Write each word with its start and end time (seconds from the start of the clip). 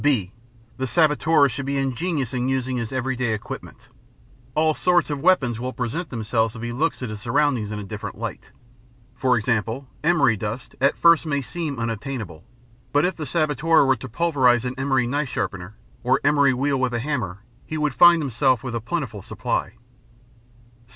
(b) 0.03 0.31
The 0.77 0.87
saboteur 0.87 1.47
should 1.47 1.67
be 1.67 1.77
ingenious 1.77 2.33
in 2.33 2.49
using 2.49 2.77
his 2.77 2.91
every 2.91 3.15
day 3.15 3.35
equipment. 3.35 3.89
All 4.55 4.73
sorts 4.73 5.11
of 5.11 5.19
weapons 5.21 5.59
will 5.59 5.73
present 5.73 6.09
themselves 6.09 6.55
if 6.55 6.63
he 6.63 6.71
looks 6.71 7.03
at 7.03 7.11
his 7.11 7.19
surroundings 7.21 7.69
in 7.69 7.77
a 7.77 7.83
different 7.83 8.17
light. 8.17 8.49
For 9.13 9.37
example, 9.37 9.87
emery 10.03 10.35
dust—a 10.37 10.83
at 10.83 10.97
first 10.97 11.27
may 11.27 11.41
seen 11.43 11.77
unobtainable 11.77 12.43
but 12.91 13.05
if 13.05 13.15
the 13.15 13.27
saboteur 13.27 13.85
were 13.85 13.95
to 13.97 14.09
pulverize 14.09 14.65
an 14.65 14.73
emery 14.75 15.05
knife 15.05 15.29
sharpener 15.29 15.75
or 16.01 16.19
emery 16.23 16.51
wheel 16.55 16.79
with 16.79 16.95
a 16.95 16.99
hammer, 16.99 17.43
he 17.67 17.77
would 17.77 17.93
find 17.93 18.23
himself 18.23 18.63
with 18.63 18.73
a 18.73 18.81
plentiful 18.81 19.21
supply. 19.21 19.73